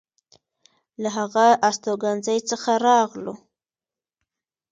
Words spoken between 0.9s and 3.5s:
له هغه استوګنځي څخه راغلو.